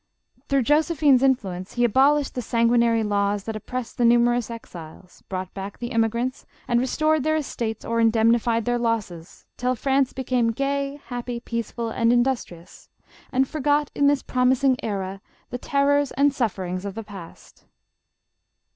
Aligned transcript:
Through 0.49 0.63
Josephine's 0.63 1.21
influence 1.21 1.73
he 1.73 1.83
abolished 1.83 2.33
the 2.33 2.41
sanguinary 2.41 3.03
laws 3.03 3.43
that 3.43 3.55
oppressed 3.55 3.99
the 3.99 4.03
numerous 4.03 4.49
exiles, 4.49 5.21
brought 5.29 5.53
back 5.53 5.77
the 5.77 5.91
emigrants 5.91 6.43
and 6.67 6.79
re 6.79 6.87
stored 6.87 7.21
their 7.23 7.35
estates 7.35 7.85
or 7.85 7.99
indemnified 7.99 8.65
their 8.65 8.79
losses, 8.79 9.45
till 9.57 9.75
France 9.75 10.11
became 10.11 10.53
gay, 10.53 10.99
happy, 11.09 11.39
peaceful, 11.39 11.89
and 11.91 12.11
industrious, 12.11 12.89
and 13.31 13.47
forgot 13.47 13.91
in 13.93 14.07
this 14.07 14.23
promising 14.23 14.75
era, 14.81 15.21
the 15.51 15.59
terrors 15.59 16.09
and 16.13 16.33
suffer 16.33 16.65
ings 16.65 16.83
of 16.83 16.95
the 16.95 17.03
past. 17.03 17.65